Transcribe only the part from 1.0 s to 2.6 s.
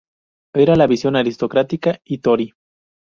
aristocrática y tory.